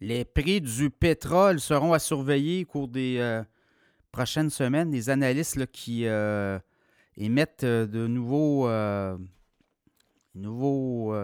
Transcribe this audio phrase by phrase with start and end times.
[0.00, 3.42] Les prix du pétrole seront à surveiller au cours des euh,
[4.12, 4.90] prochaines semaines.
[4.90, 6.58] Les analystes qui euh,
[7.18, 8.66] émettent euh, de nouveaux,
[10.34, 11.14] nouveaux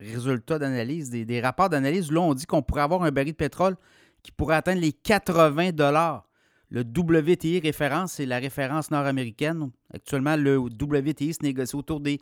[0.00, 2.10] résultats d'analyse, des, rapports d'analyse.
[2.10, 3.76] Là, on dit qu'on pourrait avoir un baril de pétrole
[4.22, 6.26] qui pourrait atteindre les 80 dollars.
[6.70, 9.70] Le WTI référence, c'est la référence nord-américaine.
[9.92, 12.18] Actuellement, le WTI se négocie autour des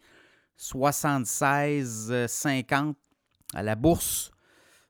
[0.58, 2.94] 76,50
[3.54, 4.32] à la bourse.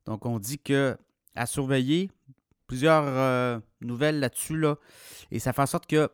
[0.06, 0.96] Donc, on dit que
[1.34, 2.10] à surveiller,
[2.66, 4.76] plusieurs euh, nouvelles là-dessus, là,
[5.30, 6.10] et ça fait en sorte que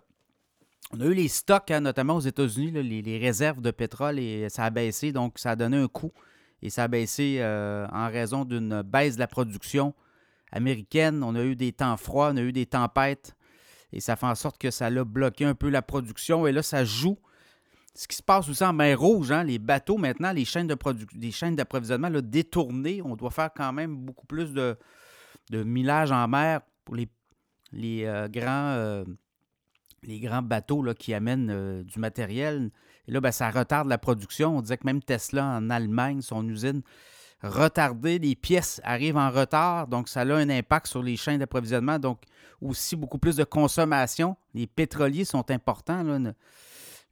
[0.92, 4.64] on a eu les stocks, hein, notamment aux États-Unis, les, réserves de pétrole, et ça
[4.64, 6.12] a baissé, donc ça a donné un coup,
[6.62, 9.94] et ça a baissé euh, en raison d'une baisse de la production
[10.52, 11.24] américaine.
[11.24, 13.34] On a eu des temps froids, on a eu des tempêtes,
[13.92, 16.62] et ça fait en sorte que ça a bloqué un peu la production, et là,
[16.62, 17.18] ça joue
[17.96, 20.76] ce qui se passe aussi en mer Rouge, hein, les bateaux maintenant, les chaînes de
[21.18, 24.76] les chaînes d'approvisionnement détournées, on doit faire quand même beaucoup plus de,
[25.50, 27.08] de millage en mer pour les,
[27.72, 29.04] les euh, grands euh,
[30.02, 32.70] les grands bateaux là, qui amènent euh, du matériel.
[33.08, 34.58] Et là, ben, ça retarde la production.
[34.58, 36.82] On disait que même Tesla en Allemagne, son usine
[37.42, 41.98] retardée, les pièces arrivent en retard, donc ça a un impact sur les chaînes d'approvisionnement,
[41.98, 42.22] donc
[42.60, 44.36] aussi beaucoup plus de consommation.
[44.54, 46.02] Les pétroliers sont importants.
[46.02, 46.32] Là,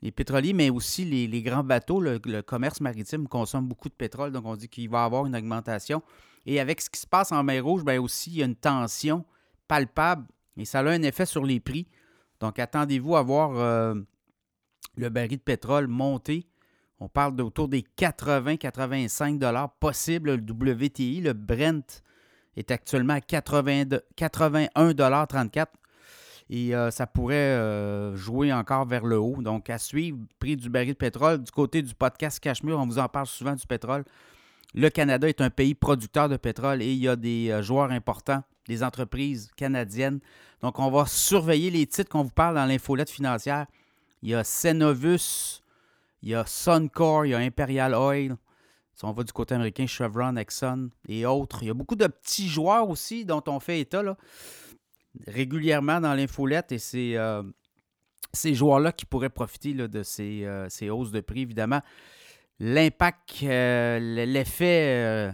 [0.04, 4.44] les pétroliers, mais aussi les, grands bateaux, le, commerce maritime consomme beaucoup de pétrole, donc
[4.44, 6.02] on dit qu'il va y avoir une augmentation.
[6.44, 8.54] Et avec ce qui se passe en mer Rouge, bien aussi, il y a une
[8.54, 9.24] tension
[9.66, 10.26] palpable
[10.58, 11.88] et ça a un effet sur les prix.
[12.38, 13.94] Donc attendez-vous à voir euh,
[14.96, 16.46] le baril de pétrole monter.
[17.00, 20.36] On parle d'autour des 80-85 dollars possible.
[20.36, 22.02] Le WTI, le Brent
[22.56, 25.66] est actuellement à 81,34
[26.50, 29.36] et euh, ça pourrait euh, jouer encore vers le haut.
[29.40, 31.42] Donc, à suivre, prix du baril de pétrole.
[31.42, 34.04] Du côté du podcast Cachemire, on vous en parle souvent du pétrole.
[34.74, 37.90] Le Canada est un pays producteur de pétrole et il y a des euh, joueurs
[37.90, 40.20] importants, des entreprises canadiennes.
[40.60, 43.66] Donc, on va surveiller les titres qu'on vous parle dans l'infolette financière.
[44.22, 45.62] Il y a Cenovus,
[46.22, 48.36] il y a Suncor, il y a Imperial Oil.
[48.94, 51.62] Si on va du côté américain, Chevron, Exxon et autres.
[51.62, 54.02] Il y a beaucoup de petits joueurs aussi dont on fait état.
[54.02, 54.16] Là
[55.26, 57.42] régulièrement dans l'infolette et c'est euh,
[58.32, 61.80] ces joueurs-là qui pourraient profiter de euh, ces, hausses de prix, évidemment.
[62.60, 65.32] L'impact, euh, l'effet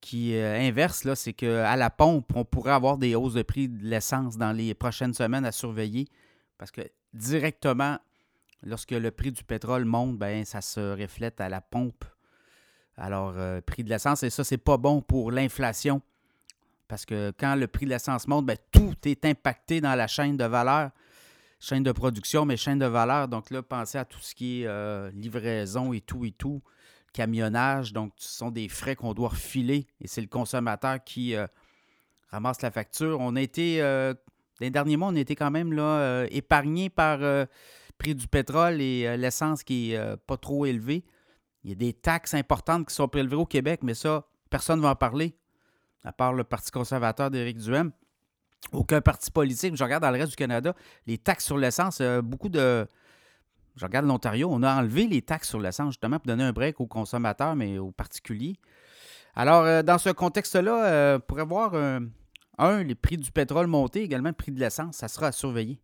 [0.00, 4.36] qui inverse, c'est qu'à la pompe, on pourrait avoir des hausses de prix de l'essence
[4.36, 6.08] dans les prochaines semaines à surveiller
[6.58, 6.82] parce que
[7.12, 7.98] directement,
[8.62, 12.04] lorsque le prix du pétrole monte, ben, ça se reflète à la pompe.
[12.96, 16.00] Alors, prix de l'essence, et ça, c'est pas bon pour l'inflation
[16.88, 20.36] parce que quand le prix de l'essence monte, bien, tout est impacté dans la chaîne
[20.36, 20.90] de valeur,
[21.60, 23.28] chaîne de production, mais chaîne de valeur.
[23.28, 26.62] Donc là, pensez à tout ce qui est euh, livraison et tout et tout,
[27.12, 27.92] camionnage.
[27.92, 31.46] Donc, ce sont des frais qu'on doit refiler et c'est le consommateur qui euh,
[32.30, 33.18] ramasse la facture.
[33.20, 34.12] On a été, euh,
[34.60, 37.46] les derniers mois, on a été quand même là, épargné par le
[37.98, 41.04] prix du pétrole et l'essence qui n'est pas trop élevée.
[41.62, 44.82] Il y a des taxes importantes qui sont prélevées au Québec, mais ça, personne ne
[44.82, 45.34] va en parler
[46.04, 47.90] à part le Parti conservateur d'Éric Duhem.
[48.72, 49.76] Aucun parti politique.
[49.76, 50.74] Je regarde dans le reste du Canada,
[51.06, 52.86] les taxes sur l'essence, euh, beaucoup de.
[53.76, 56.80] Je regarde l'Ontario, on a enlevé les taxes sur l'essence justement pour donner un break
[56.80, 58.56] aux consommateurs, mais aux particuliers.
[59.34, 64.02] Alors, euh, dans ce contexte-là, euh, on pourrait voir, un, les prix du pétrole monter,
[64.02, 65.80] également le prix de l'essence, ça sera à surveiller.